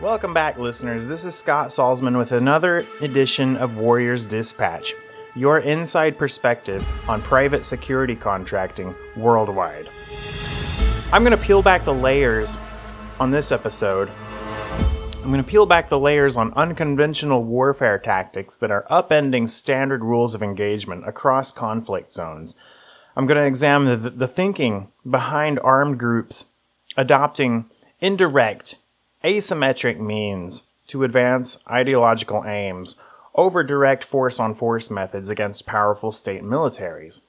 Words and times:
Welcome 0.00 0.32
back, 0.32 0.56
listeners. 0.56 1.06
This 1.06 1.26
is 1.26 1.34
Scott 1.34 1.68
Salsman 1.68 2.16
with 2.16 2.32
another 2.32 2.86
edition 3.02 3.58
of 3.58 3.76
Warriors 3.76 4.24
Dispatch, 4.24 4.94
your 5.34 5.58
inside 5.58 6.16
perspective 6.16 6.86
on 7.06 7.20
private 7.20 7.64
security 7.64 8.16
contracting 8.16 8.94
worldwide. 9.14 9.90
I'm 11.12 11.22
going 11.22 11.36
to 11.36 11.44
peel 11.44 11.60
back 11.60 11.82
the 11.82 11.92
layers 11.92 12.56
on 13.18 13.30
this 13.30 13.52
episode. 13.52 14.10
I'm 15.16 15.30
going 15.30 15.44
to 15.44 15.50
peel 15.50 15.66
back 15.66 15.90
the 15.90 15.98
layers 15.98 16.34
on 16.34 16.54
unconventional 16.54 17.44
warfare 17.44 17.98
tactics 17.98 18.56
that 18.56 18.70
are 18.70 18.86
upending 18.90 19.50
standard 19.50 20.02
rules 20.02 20.34
of 20.34 20.42
engagement 20.42 21.06
across 21.06 21.52
conflict 21.52 22.10
zones. 22.10 22.56
I'm 23.16 23.26
going 23.26 23.36
to 23.36 23.46
examine 23.46 24.02
the, 24.02 24.08
the 24.08 24.28
thinking 24.28 24.92
behind 25.08 25.60
armed 25.62 25.98
groups 25.98 26.46
adopting 26.96 27.68
indirect, 28.00 28.76
asymmetric 29.24 29.98
means 29.98 30.64
to 30.88 31.04
advance 31.04 31.58
ideological 31.68 32.44
aims 32.44 32.96
over 33.34 33.62
direct 33.62 34.02
force 34.02 34.40
on 34.40 34.54
force 34.54 34.90
methods 34.90 35.28
against 35.28 35.66
powerful 35.66 36.10
state 36.10 36.42
militaries. 36.42 37.22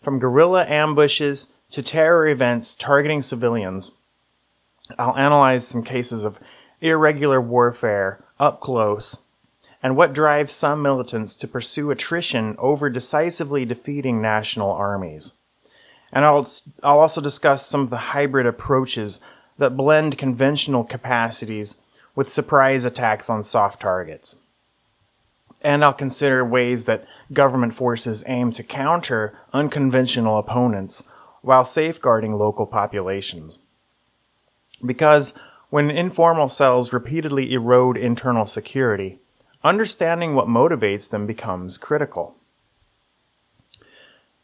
From 0.00 0.18
guerrilla 0.18 0.64
ambushes 0.66 1.52
to 1.70 1.82
terror 1.82 2.28
events 2.28 2.76
targeting 2.76 3.22
civilians, 3.22 3.92
I'll 4.98 5.16
analyze 5.16 5.66
some 5.66 5.82
cases 5.82 6.24
of 6.24 6.40
irregular 6.80 7.40
warfare 7.40 8.24
up 8.38 8.60
close 8.60 9.18
and 9.82 9.96
what 9.96 10.12
drives 10.12 10.52
some 10.52 10.82
militants 10.82 11.34
to 11.36 11.48
pursue 11.48 11.90
attrition 11.90 12.54
over 12.58 12.88
decisively 12.88 13.64
defeating 13.64 14.22
national 14.22 14.70
armies. 14.70 15.34
And 16.12 16.24
I'll, 16.24 16.46
I'll 16.82 17.00
also 17.00 17.20
discuss 17.20 17.66
some 17.66 17.80
of 17.80 17.90
the 17.90 17.96
hybrid 17.96 18.46
approaches 18.46 19.18
that 19.58 19.76
blend 19.76 20.18
conventional 20.18 20.84
capacities 20.84 21.76
with 22.14 22.28
surprise 22.28 22.84
attacks 22.84 23.30
on 23.30 23.44
soft 23.44 23.80
targets. 23.80 24.36
And 25.60 25.84
I'll 25.84 25.92
consider 25.92 26.44
ways 26.44 26.86
that 26.86 27.06
government 27.32 27.74
forces 27.74 28.24
aim 28.26 28.50
to 28.52 28.62
counter 28.62 29.38
unconventional 29.52 30.38
opponents 30.38 31.04
while 31.40 31.64
safeguarding 31.64 32.34
local 32.34 32.66
populations. 32.66 33.58
Because 34.84 35.34
when 35.70 35.90
informal 35.90 36.48
cells 36.48 36.92
repeatedly 36.92 37.52
erode 37.52 37.96
internal 37.96 38.46
security, 38.46 39.20
understanding 39.64 40.34
what 40.34 40.46
motivates 40.48 41.08
them 41.08 41.26
becomes 41.26 41.78
critical. 41.78 42.36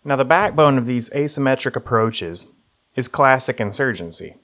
Now, 0.05 0.17
the 0.17 0.25
backbone 0.25 0.79
of 0.79 0.87
these 0.87 1.11
asymmetric 1.11 1.77
approaches 1.77 2.47
is 2.95 3.09
classic 3.09 3.61
insurgency. 3.61 4.37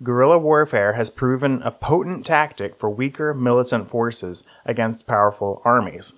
Guerrilla 0.00 0.38
warfare 0.38 0.92
has 0.92 1.10
proven 1.10 1.60
a 1.62 1.72
potent 1.72 2.24
tactic 2.24 2.76
for 2.76 2.88
weaker 2.88 3.34
militant 3.34 3.90
forces 3.90 4.44
against 4.64 5.08
powerful 5.08 5.60
armies. 5.64 6.12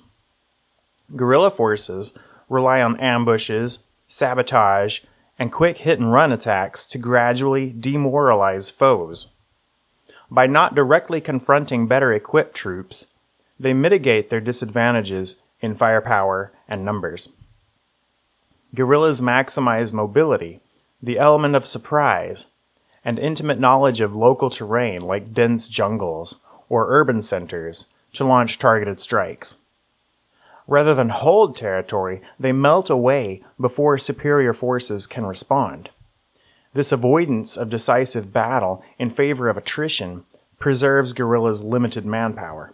Guerrilla 1.17 1.51
forces 1.51 2.13
rely 2.49 2.83
on 2.83 3.01
ambushes, 3.01 3.81
sabotage, 4.07 5.01
and 5.39 5.51
quick 5.51 5.79
hit 5.79 5.99
and 5.99 6.13
run 6.13 6.31
attacks 6.31 6.85
to 6.85 6.99
gradually 6.99 7.73
demoralize 7.73 8.69
foes. 8.69 9.29
By 10.31 10.47
not 10.47 10.75
directly 10.75 11.23
confronting 11.23 11.87
better 11.87 12.13
equipped 12.13 12.55
troops, 12.55 13.07
they 13.59 13.73
mitigate 13.73 14.29
their 14.29 14.41
disadvantages 14.41 15.41
in 15.61 15.75
firepower 15.75 16.53
and 16.69 16.85
numbers. 16.85 17.31
Guerrillas 18.75 19.23
maximize 19.23 19.93
mobility, 19.93 20.61
the 21.03 21.19
element 21.19 21.57
of 21.57 21.67
surprise, 21.67 22.47
and 23.05 23.19
intimate 23.19 23.59
knowledge 23.59 24.01
of 24.01 24.15
local 24.15 24.51
terrain 24.51 25.01
like 25.03 25.35
dense 25.35 25.69
jungles 25.69 26.37
or 26.69 26.87
urban 26.89 27.23
centers 27.23 27.87
to 28.13 28.25
launch 28.25 28.59
targeted 28.59 29.01
strikes. 29.01 29.57
Rather 30.67 30.95
than 30.95 31.09
hold 31.09 31.57
territory, 31.57 32.21
they 32.39 32.53
melt 32.53 32.89
away 32.89 33.43
before 33.61 33.99
superior 33.99 34.53
forces 34.53 35.07
can 35.07 35.27
respond. 35.27 35.91
This 36.73 36.93
avoidance 36.93 37.57
of 37.57 37.71
decisive 37.71 38.33
battle 38.33 38.85
in 38.99 39.11
favor 39.11 39.49
of 39.49 39.57
attrition 39.57 40.25
preserves 40.61 41.13
guerrillas' 41.13 41.65
limited 41.65 42.07
manpower. 42.07 42.73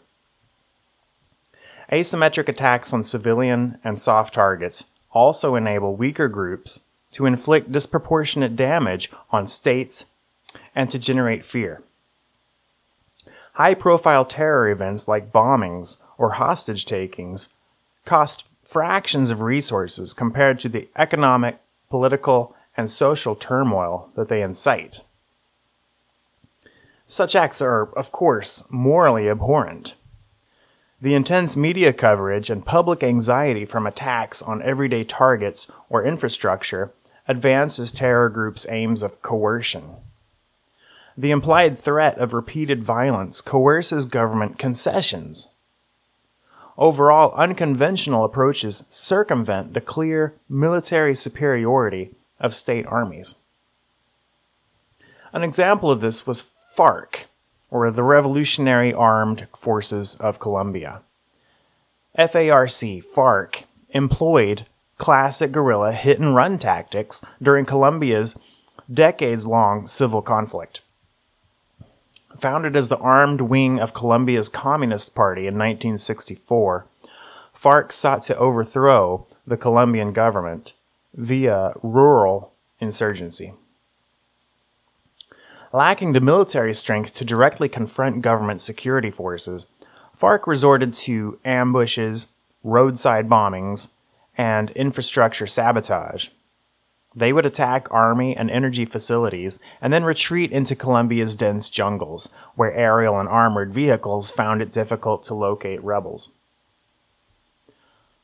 Asymmetric 1.91 2.49
attacks 2.49 2.93
on 2.93 3.03
civilian 3.03 3.79
and 3.83 3.99
soft 3.99 4.35
targets 4.35 4.91
also 5.13 5.55
enable 5.55 5.97
weaker 5.97 6.29
groups 6.29 6.81
to 7.13 7.25
inflict 7.25 7.73
disproportionate 7.73 8.57
damage 8.57 9.11
on 9.31 9.47
states 9.47 10.05
and 10.77 10.91
to 10.91 10.99
generate 10.99 11.45
fear. 11.45 11.83
High 13.55 13.75
profile 13.75 14.27
terror 14.27 14.69
events 14.69 15.09
like 15.09 15.33
bombings 15.33 15.97
or 16.19 16.33
hostage 16.33 16.85
takings 16.85 17.49
cost 18.05 18.45
fractions 18.63 19.31
of 19.31 19.41
resources 19.41 20.13
compared 20.13 20.61
to 20.61 20.69
the 20.69 20.89
economic, 20.95 21.59
political, 21.89 22.55
and 22.77 22.91
social 22.91 23.35
turmoil 23.35 24.11
that 24.15 24.29
they 24.29 24.43
incite. 24.43 25.01
Such 27.07 27.35
acts 27.35 27.63
are, 27.63 27.89
of 27.95 28.13
course, 28.13 28.65
morally 28.71 29.29
abhorrent. 29.31 29.95
The 31.01 31.15
intense 31.15 31.57
media 31.57 31.93
coverage 31.93 32.51
and 32.51 32.65
public 32.65 33.03
anxiety 33.03 33.65
from 33.65 33.87
attacks 33.87 34.43
on 34.43 34.63
everyday 34.63 35.05
targets 35.05 35.71
or 35.89 36.05
infrastructure 36.05 36.93
advances 37.29 37.93
terror 37.93 38.29
groups' 38.29 38.67
aims 38.69 39.03
of 39.03 39.23
coercion. 39.23 39.97
The 41.19 41.31
implied 41.31 41.79
threat 41.79 42.19
of 42.19 42.35
repeated 42.35 42.85
violence 42.85 43.41
coerces 43.41 44.05
government 44.05 44.59
concessions. 44.59 45.49
Overall, 46.77 47.33
unconventional 47.35 48.25
approaches 48.25 48.85
circumvent 48.91 49.73
the 49.73 49.81
clear 49.81 50.35
military 50.47 51.15
superiority 51.15 52.15
of 52.39 52.55
state 52.55 52.85
armies. 52.87 53.35
An 55.33 55.43
example 55.43 55.91
of 55.91 56.03
this 56.03 56.27
was 56.27 56.51
FARC, 56.77 57.25
or 57.71 57.91
the 57.91 58.03
Revolutionary 58.03 58.93
Armed 58.93 59.49
Forces 59.57 60.17
of 60.17 60.39
Colombia. 60.39 61.01
FARC, 62.19 63.03
FARC, 63.03 63.65
employed 63.91 64.67
classic 64.99 65.53
guerrilla 65.53 65.93
hit 65.93 66.19
and 66.19 66.35
run 66.35 66.59
tactics 66.59 67.23
during 67.43 67.65
Colombia's 67.65 68.39
decades 68.93 69.47
long 69.47 69.87
civil 69.87 70.21
conflict. 70.21 70.83
Founded 72.39 72.77
as 72.77 72.89
the 72.89 72.99
armed 72.99 73.41
wing 73.41 73.79
of 73.79 73.95
Colombia's 73.95 74.51
Communist 74.51 75.15
Party 75.15 75.43
in 75.43 75.55
1964, 75.55 76.87
FARC 77.55 77.93
sought 77.93 78.21
to 78.23 78.37
overthrow 78.37 79.27
the 79.47 79.57
Colombian 79.57 80.13
government 80.13 80.75
via 81.15 81.73
rural 81.83 82.53
insurgency. 82.79 83.55
Lacking 85.73 86.13
the 86.13 86.21
military 86.21 86.75
strength 86.75 87.15
to 87.15 87.25
directly 87.25 87.69
confront 87.69 88.23
government 88.23 88.61
security 88.61 89.11
forces, 89.11 89.67
FARC 90.15 90.47
resorted 90.47 90.93
to 90.95 91.39
ambushes, 91.45 92.29
roadside 92.63 93.29
bombings, 93.29 93.89
and 94.37 94.71
infrastructure 94.73 95.47
sabotage. 95.47 96.29
They 97.17 97.33
would 97.33 97.47
attack 97.47 97.89
army 97.91 98.37
and 98.37 98.51
energy 98.51 98.85
facilities 98.85 99.59
and 99.81 99.91
then 99.91 100.05
retreat 100.05 100.53
into 100.53 100.77
Colombia's 100.77 101.35
dense 101.35 101.71
jungles, 101.71 102.29
where 102.57 102.75
aerial 102.75 103.19
and 103.19 103.27
armored 103.27 103.73
vehicles 103.73 104.31
found 104.31 104.61
it 104.61 104.71
difficult 104.71 105.23
to 105.25 105.35
locate 105.35 105.83
rebels. 105.83 106.35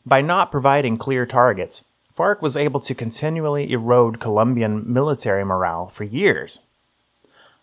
By 0.05 0.21
not 0.21 0.53
providing 0.53 0.99
clear 0.99 1.25
targets, 1.25 1.85
FARC 2.15 2.43
was 2.43 2.55
able 2.55 2.81
to 2.81 2.95
continually 2.95 3.73
erode 3.73 4.21
Colombian 4.21 4.85
military 4.93 5.45
morale 5.45 5.87
for 5.87 6.05
years. 6.05 6.61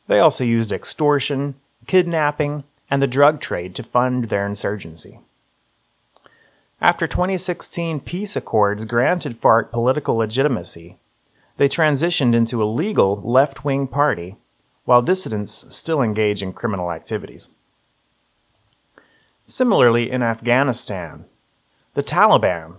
They 0.07 0.17
also 0.19 0.44
used 0.44 0.72
extortion, 0.72 1.53
kidnapping, 1.85 2.64
and 2.90 3.03
the 3.03 3.08
drug 3.08 3.40
trade 3.40 3.76
to 3.76 3.84
fund 3.84 4.26
their 4.26 4.47
insurgency. 4.47 5.20
After 6.81 7.05
2016 7.05 7.99
peace 7.99 8.35
accords 8.35 8.85
granted 8.85 9.40
FARC 9.40 9.72
political 9.72 10.16
legitimacy, 10.16 10.97
they 11.59 11.67
transitioned 11.67 12.34
into 12.34 12.64
a 12.64 12.73
legal 12.84 13.22
left 13.22 13.66
wing 13.66 13.85
party, 13.85 14.38
while 14.85 15.02
dissidents 15.02 15.66
still 15.76 16.02
engage 16.02 16.41
in 16.41 16.53
criminal 16.53 16.90
activities. 16.90 17.50
Similarly, 19.46 20.09
in 20.09 20.23
Afghanistan, 20.23 21.26
the 21.96 22.02
Taliban 22.02 22.76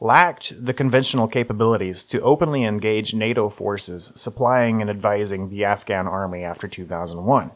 lacked 0.00 0.52
the 0.66 0.74
conventional 0.74 1.28
capabilities 1.28 2.02
to 2.06 2.20
openly 2.22 2.64
engage 2.64 3.14
NATO 3.14 3.48
forces 3.48 4.10
supplying 4.16 4.80
and 4.80 4.90
advising 4.90 5.48
the 5.48 5.64
Afghan 5.64 6.08
army 6.08 6.42
after 6.42 6.66
2001. 6.66 7.52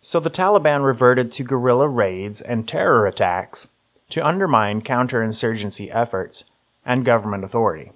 So 0.00 0.18
the 0.18 0.30
Taliban 0.30 0.84
reverted 0.84 1.30
to 1.30 1.44
guerrilla 1.44 1.86
raids 1.86 2.40
and 2.42 2.66
terror 2.66 3.06
attacks 3.06 3.68
to 4.10 4.26
undermine 4.26 4.82
counterinsurgency 4.82 5.94
efforts 5.94 6.50
and 6.84 7.04
government 7.04 7.44
authority 7.44 7.92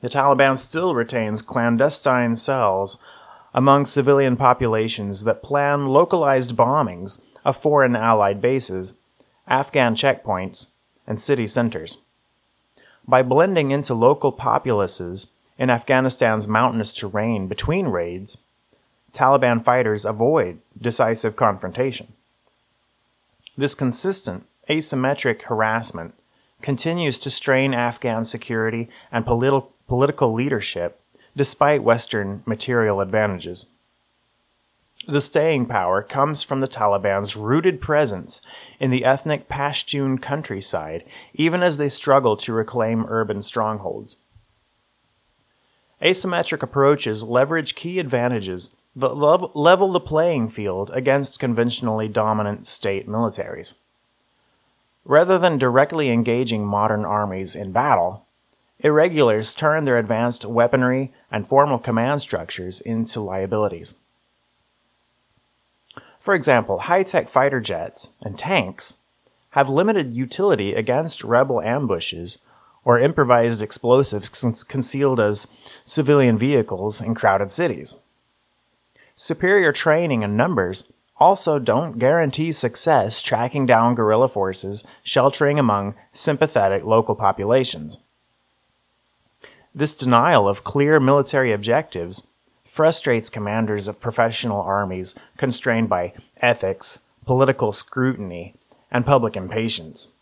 the 0.00 0.08
Taliban 0.08 0.58
still 0.58 0.94
retains 0.94 1.42
clandestine 1.42 2.36
cells 2.36 2.98
among 3.54 3.86
civilian 3.86 4.36
populations 4.36 5.24
that 5.24 5.42
plan 5.42 5.86
localized 5.86 6.54
bombings 6.56 7.20
of 7.44 7.56
foreign 7.56 7.96
allied 7.96 8.40
bases, 8.40 8.98
Afghan 9.48 9.94
checkpoints, 9.94 10.68
and 11.06 11.18
city 11.18 11.46
centers. 11.46 11.98
By 13.08 13.22
blending 13.22 13.70
into 13.70 13.94
local 13.94 14.32
populaces 14.32 15.28
in 15.58 15.70
Afghanistan's 15.70 16.48
mountainous 16.48 16.92
terrain 16.92 17.46
between 17.46 17.86
raids, 17.86 18.36
Taliban 19.12 19.62
fighters 19.62 20.04
avoid 20.04 20.58
decisive 20.78 21.36
confrontation. 21.36 22.12
This 23.56 23.74
consistent, 23.74 24.46
asymmetric 24.68 25.42
harassment 25.42 26.14
continues 26.60 27.18
to 27.20 27.30
strain 27.30 27.72
Afghan 27.72 28.24
security 28.24 28.88
and 29.10 29.24
politi- 29.24 29.66
political 29.86 30.32
leadership 30.32 31.00
despite 31.36 31.82
Western 31.82 32.42
material 32.46 33.00
advantages. 33.00 33.66
The 35.06 35.20
staying 35.20 35.66
power 35.66 36.02
comes 36.02 36.42
from 36.42 36.60
the 36.60 36.66
Taliban's 36.66 37.36
rooted 37.36 37.80
presence 37.80 38.40
in 38.80 38.90
the 38.90 39.04
ethnic 39.04 39.48
Pashtun 39.48 40.20
countryside, 40.20 41.04
even 41.34 41.62
as 41.62 41.76
they 41.76 41.88
struggle 41.88 42.36
to 42.38 42.52
reclaim 42.52 43.06
urban 43.08 43.42
strongholds. 43.42 44.16
Asymmetric 46.02 46.62
approaches 46.62 47.22
leverage 47.22 47.74
key 47.74 47.98
advantages 48.00 48.74
that 48.96 49.14
level 49.14 49.92
the 49.92 50.00
playing 50.00 50.48
field 50.48 50.90
against 50.92 51.38
conventionally 51.38 52.08
dominant 52.08 52.66
state 52.66 53.08
militaries. 53.08 53.74
Rather 55.04 55.38
than 55.38 55.56
directly 55.56 56.10
engaging 56.10 56.66
modern 56.66 57.04
armies 57.04 57.54
in 57.54 57.70
battle, 57.70 58.25
irregulars 58.80 59.54
turn 59.54 59.84
their 59.84 59.98
advanced 59.98 60.44
weaponry 60.44 61.12
and 61.30 61.46
formal 61.46 61.78
command 61.78 62.20
structures 62.20 62.80
into 62.80 63.20
liabilities. 63.20 63.94
For 66.18 66.34
example, 66.34 66.80
high 66.80 67.02
tech 67.02 67.28
fighter 67.28 67.60
jets 67.60 68.10
and 68.20 68.38
tanks 68.38 68.96
have 69.50 69.68
limited 69.68 70.12
utility 70.12 70.74
against 70.74 71.24
rebel 71.24 71.60
ambushes 71.62 72.38
or 72.84 73.00
improvised 73.00 73.62
explosives 73.62 74.28
concealed 74.64 75.18
as 75.18 75.46
civilian 75.84 76.36
vehicles 76.36 77.00
in 77.00 77.14
crowded 77.14 77.50
cities. 77.50 77.96
Superior 79.14 79.72
training 79.72 80.22
and 80.22 80.36
numbers 80.36 80.92
also 81.18 81.58
don't 81.58 81.98
guarantee 81.98 82.52
success 82.52 83.22
tracking 83.22 83.64
down 83.64 83.94
guerrilla 83.94 84.28
forces 84.28 84.84
sheltering 85.02 85.58
among 85.58 85.94
sympathetic 86.12 86.84
local 86.84 87.14
populations. 87.14 87.98
This 89.76 89.94
denial 89.94 90.48
of 90.48 90.64
clear 90.64 90.98
military 90.98 91.52
objectives 91.52 92.26
frustrates 92.64 93.28
commanders 93.28 93.88
of 93.88 94.00
professional 94.00 94.62
armies 94.62 95.14
constrained 95.36 95.90
by 95.90 96.14
ethics, 96.40 97.00
political 97.26 97.72
scrutiny, 97.72 98.54
and 98.90 99.04
public 99.04 99.36
impatience. 99.36 100.12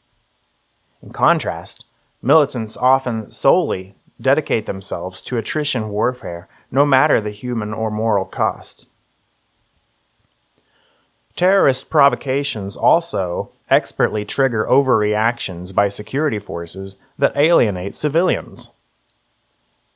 In 1.00 1.12
contrast, 1.12 1.84
militants 2.20 2.76
often 2.76 3.30
solely 3.30 3.94
dedicate 4.20 4.66
themselves 4.66 5.22
to 5.22 5.38
attrition 5.38 5.88
warfare, 5.88 6.48
no 6.72 6.84
matter 6.84 7.20
the 7.20 7.30
human 7.30 7.72
or 7.72 7.92
moral 7.92 8.24
cost. 8.24 8.88
Terrorist 11.36 11.90
provocations 11.90 12.76
also 12.76 13.52
expertly 13.70 14.24
trigger 14.24 14.66
overreactions 14.68 15.72
by 15.72 15.88
security 15.88 16.40
forces 16.40 16.96
that 17.18 17.36
alienate 17.36 17.94
civilians. 17.94 18.70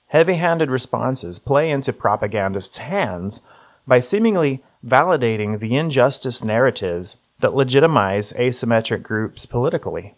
Heavy 0.09 0.35
handed 0.35 0.71
responses 0.71 1.39
play 1.39 1.71
into 1.71 1.93
propagandists' 1.93 2.79
hands 2.79 3.43
by 3.87 3.99
seemingly 3.99 4.63
validating 4.87 5.59
the 5.59 5.77
injustice 5.77 6.43
narratives 6.43 7.19
that 7.41 7.55
legitimize 7.55 8.33
asymmetric 8.33 9.03
groups 9.03 9.45
politically. 9.45 10.15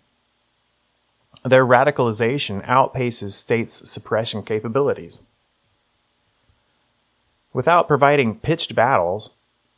Their 1.45 1.67
radicalization 1.67 2.65
outpaces 2.67 3.33
states' 3.33 3.91
suppression 3.91 4.43
capabilities. 4.43 5.23
Without 7.53 7.89
providing 7.89 8.39
pitched 8.39 8.77
battles, 8.77 9.31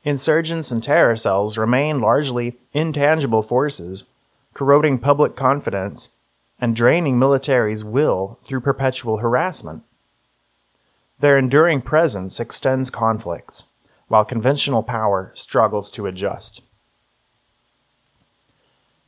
insurgents 0.05 0.70
and 0.70 0.82
terror 0.82 1.17
cells 1.17 1.56
remain 1.56 2.00
largely 2.00 2.59
intangible 2.75 3.43
forces, 3.43 4.05
corroding 4.53 4.99
public 4.99 5.37
confidence 5.37 6.11
and 6.61 6.76
draining 6.76 7.19
militaries' 7.19 7.82
will 7.82 8.38
through 8.44 8.61
perpetual 8.61 9.19
harassment. 9.19 9.82
Their 11.22 11.38
enduring 11.38 11.82
presence 11.82 12.40
extends 12.40 12.90
conflicts, 12.90 13.66
while 14.08 14.24
conventional 14.24 14.82
power 14.82 15.30
struggles 15.36 15.88
to 15.92 16.08
adjust. 16.08 16.62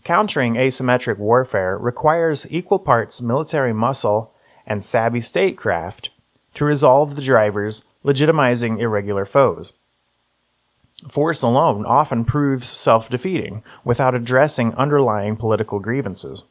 Countering 0.05 0.55
asymmetric 0.55 1.19
warfare 1.19 1.77
requires 1.77 2.47
equal 2.53 2.79
parts 2.79 3.21
military 3.21 3.73
muscle 3.73 4.33
and 4.65 4.85
savvy 4.85 5.21
statecraft 5.21 6.11
to 6.55 6.65
resolve 6.65 7.17
the 7.17 7.21
drivers 7.21 7.83
legitimizing 8.05 8.79
irregular 8.79 9.25
foes. 9.25 9.73
Force 11.09 11.43
alone 11.43 11.85
often 11.85 12.25
proves 12.25 12.69
self 12.69 13.11
defeating 13.11 13.65
without 13.83 14.15
addressing 14.15 14.73
underlying 14.77 15.35
political 15.35 15.81
grievances. 15.81 16.45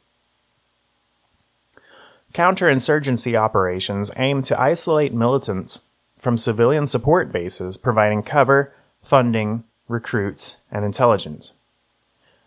Counterinsurgency 2.34 3.38
operations 3.38 4.10
aim 4.16 4.42
to 4.42 4.60
isolate 4.60 5.14
militants 5.14 5.80
from 6.16 6.36
civilian 6.36 6.88
support 6.88 7.30
bases, 7.30 7.76
providing 7.76 8.24
cover, 8.24 8.74
funding, 9.00 9.62
recruits, 9.86 10.56
and 10.68 10.84
intelligence. 10.84 11.52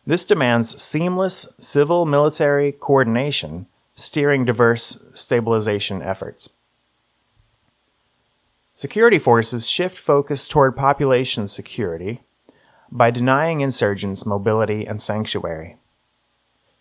This 0.05 0.25
demands 0.25 0.81
seamless 0.81 1.47
civil 1.57 2.05
military 2.05 2.73
coordination, 2.73 3.67
steering 3.95 4.43
diverse 4.43 5.01
stabilization 5.13 6.01
efforts. 6.01 6.49
Security 8.73 9.19
forces 9.19 9.69
shift 9.69 9.97
focus 9.97 10.49
toward 10.49 10.75
population 10.75 11.47
security 11.47 12.21
by 12.91 13.09
denying 13.09 13.61
insurgents 13.61 14.25
mobility 14.25 14.85
and 14.85 15.01
sanctuary. 15.01 15.77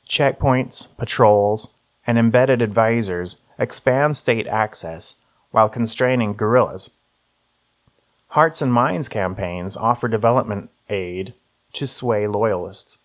Checkpoints, 0.08 0.88
patrols, 0.96 1.72
and 2.06 2.18
embedded 2.18 2.62
advisors 2.62 3.42
expand 3.58 4.16
state 4.16 4.46
access 4.46 5.16
while 5.50 5.68
constraining 5.68 6.34
guerrillas. 6.34 6.90
Hearts 8.28 8.60
and 8.60 8.72
Minds 8.72 9.08
campaigns 9.08 9.76
offer 9.76 10.08
development 10.08 10.70
aid 10.88 11.34
to 11.72 11.86
sway 11.86 12.26
loyalists. 12.26 12.98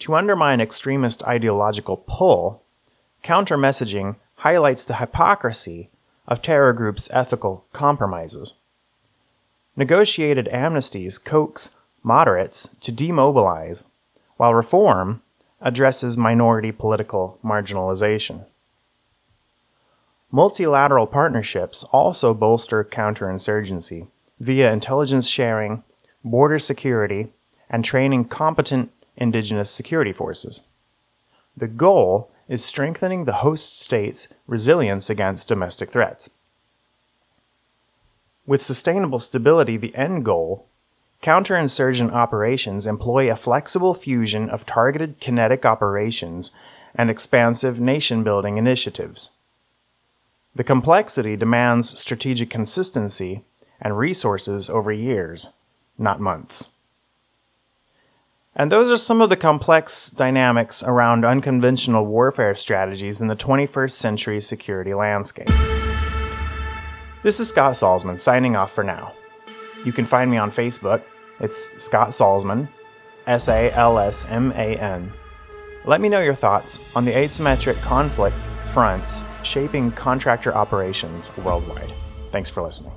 To 0.00 0.14
undermine 0.14 0.60
extremist 0.60 1.22
ideological 1.24 1.96
pull, 1.96 2.62
counter 3.22 3.56
messaging 3.56 4.16
highlights 4.36 4.84
the 4.84 4.96
hypocrisy 4.96 5.90
of 6.26 6.42
terror 6.42 6.72
groups' 6.72 7.08
ethical 7.12 7.66
compromises. 7.72 8.54
Negotiated 9.76 10.48
amnesties 10.52 11.22
coax 11.22 11.70
moderates 12.02 12.68
to 12.80 12.92
demobilize, 12.92 13.84
while 14.36 14.54
reform 14.54 15.22
addresses 15.62 16.18
minority 16.18 16.72
political 16.72 17.38
marginalization. 17.42 18.44
Multilateral 20.30 21.06
partnerships 21.06 21.84
also 21.84 22.34
bolster 22.34 22.82
counterinsurgency 22.82 24.08
via 24.40 24.72
intelligence 24.72 25.28
sharing, 25.28 25.84
border 26.24 26.58
security, 26.58 27.28
and 27.70 27.84
training 27.84 28.24
competent 28.24 28.90
indigenous 29.16 29.70
security 29.70 30.12
forces. 30.12 30.62
The 31.56 31.68
goal 31.68 32.30
is 32.48 32.64
strengthening 32.64 33.24
the 33.24 33.34
host 33.44 33.78
state's 33.80 34.28
resilience 34.46 35.08
against 35.08 35.48
domestic 35.48 35.90
threats. 35.90 36.30
With 38.46 38.62
sustainable 38.62 39.20
stability 39.20 39.76
the 39.76 39.94
end 39.94 40.24
goal, 40.24 40.66
Counterinsurgent 41.22 42.10
operations 42.10 42.84
employ 42.84 43.30
a 43.30 43.36
flexible 43.36 43.94
fusion 43.94 44.50
of 44.50 44.66
targeted 44.66 45.20
kinetic 45.20 45.64
operations 45.64 46.50
and 46.96 47.08
expansive 47.08 47.80
nation 47.80 48.24
building 48.24 48.58
initiatives. 48.58 49.30
The 50.56 50.64
complexity 50.64 51.36
demands 51.36 51.98
strategic 51.98 52.50
consistency 52.50 53.44
and 53.80 53.96
resources 53.96 54.68
over 54.68 54.90
years, 54.90 55.50
not 55.96 56.20
months. 56.20 56.68
And 58.56 58.70
those 58.70 58.90
are 58.90 58.98
some 58.98 59.20
of 59.20 59.30
the 59.30 59.36
complex 59.36 60.10
dynamics 60.10 60.82
around 60.82 61.24
unconventional 61.24 62.04
warfare 62.04 62.56
strategies 62.56 63.20
in 63.20 63.28
the 63.28 63.36
21st 63.36 63.92
century 63.92 64.40
security 64.40 64.92
landscape. 64.92 65.48
This 67.22 67.38
is 67.38 67.48
Scott 67.48 67.74
Salsman 67.74 68.18
signing 68.18 68.56
off 68.56 68.72
for 68.72 68.82
now. 68.82 69.14
You 69.84 69.92
can 69.92 70.04
find 70.04 70.30
me 70.30 70.36
on 70.36 70.50
Facebook 70.50 71.02
it's 71.42 71.70
Scott 71.84 72.10
Salsman, 72.10 72.68
S 73.26 73.48
A 73.48 73.70
L 73.72 73.98
S 73.98 74.26
M 74.28 74.52
A 74.52 74.76
N. 74.76 75.12
Let 75.84 76.00
me 76.00 76.08
know 76.08 76.20
your 76.20 76.34
thoughts 76.34 76.78
on 76.94 77.04
the 77.04 77.12
asymmetric 77.12 77.80
conflict 77.82 78.36
fronts 78.72 79.22
shaping 79.42 79.90
contractor 79.90 80.54
operations 80.54 81.36
worldwide. 81.38 81.92
Thanks 82.30 82.48
for 82.48 82.62
listening. 82.62 82.92